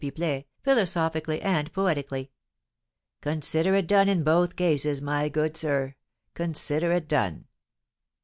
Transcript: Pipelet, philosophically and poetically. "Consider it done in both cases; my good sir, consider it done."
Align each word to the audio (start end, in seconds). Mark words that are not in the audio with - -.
Pipelet, 0.03 0.45
philosophically 0.63 1.39
and 1.43 1.71
poetically. 1.73 2.31
"Consider 3.21 3.75
it 3.75 3.85
done 3.85 4.09
in 4.09 4.23
both 4.23 4.55
cases; 4.55 4.99
my 4.99 5.29
good 5.29 5.55
sir, 5.55 5.93
consider 6.33 6.91
it 6.91 7.07
done." 7.07 7.45